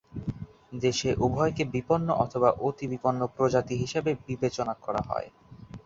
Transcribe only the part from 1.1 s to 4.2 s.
উভয়কে বিপন্ন অথবা অতি বিপন্ন প্রজাতি হিসেবে